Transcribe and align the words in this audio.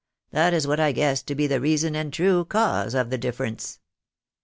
That 0.31 0.51
is 0.55 0.65
what 0.65 0.79
I 0.79 0.93
guess 0.93 1.21
to 1.21 1.35
be 1.35 1.45
the 1.45 1.59
reason 1.61 1.95
and 1.95 2.11
true 2.11 2.43
cause 2.43 2.95
of 2.95 3.11
the 3.11 3.19
difference." 3.19 3.79